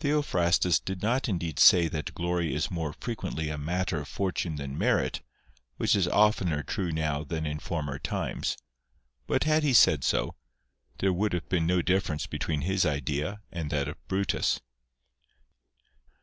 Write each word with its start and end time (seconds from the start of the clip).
Theophrastus 0.00 0.80
did 0.80 1.02
not 1.02 1.28
indeed 1.28 1.58
say 1.58 1.86
that 1.88 2.14
glory 2.14 2.54
is 2.54 2.70
more 2.70 2.94
frequently 2.94 3.50
a 3.50 3.58
matter 3.58 3.98
of 4.00 4.08
fortune 4.08 4.56
than 4.56 4.78
merit, 4.78 5.20
which 5.76 5.94
is 5.94 6.08
oftener 6.08 6.62
true 6.62 6.90
now 6.90 7.22
than 7.24 7.44
in 7.44 7.58
former 7.58 7.98
times; 7.98 8.56
but 9.26 9.44
had 9.44 9.62
he 9.62 9.74
said 9.74 10.02
so, 10.02 10.34
there 11.00 11.12
would 11.12 11.34
have 11.34 11.50
been 11.50 11.66
no 11.66 11.82
difference 11.82 12.26
between 12.26 12.62
his 12.62 12.86
idea 12.86 13.42
and 13.52 13.68
that 13.70 13.86
of 13.86 13.98
Brutus. 14.08 14.60